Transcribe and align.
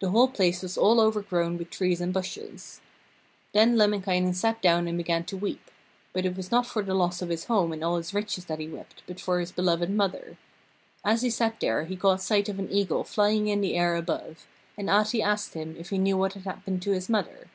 The 0.00 0.08
whole 0.08 0.28
place 0.28 0.62
was 0.62 0.78
all 0.78 1.02
overgrown 1.02 1.58
with 1.58 1.68
trees 1.68 2.00
and 2.00 2.14
bushes. 2.14 2.80
Then 3.52 3.76
Lemminkainen 3.76 4.32
sat 4.32 4.62
down 4.62 4.88
and 4.88 4.96
began 4.96 5.24
to 5.24 5.36
weep; 5.36 5.70
but 6.14 6.24
it 6.24 6.34
was 6.34 6.50
not 6.50 6.64
for 6.66 6.80
the 6.82 6.94
loss 6.94 7.20
of 7.20 7.28
his 7.28 7.44
home 7.44 7.70
and 7.70 7.84
all 7.84 7.98
his 7.98 8.14
riches 8.14 8.46
that 8.46 8.58
he 8.58 8.66
wept 8.68 9.02
but 9.06 9.20
for 9.20 9.38
his 9.38 9.52
beloved 9.52 9.90
mother. 9.90 10.38
As 11.04 11.20
he 11.20 11.28
sat 11.28 11.60
there 11.60 11.84
he 11.84 11.94
caught 11.94 12.22
sight 12.22 12.48
of 12.48 12.58
an 12.58 12.72
eagle 12.72 13.04
flying 13.04 13.48
in 13.48 13.60
the 13.60 13.74
air 13.76 13.96
above, 13.96 14.46
and 14.78 14.88
Ahti 14.88 15.20
asked 15.22 15.52
him 15.52 15.76
if 15.78 15.90
he 15.90 15.98
knew 15.98 16.16
what 16.16 16.32
had 16.32 16.44
happened 16.44 16.80
to 16.80 16.92
his 16.92 17.10
mother. 17.10 17.48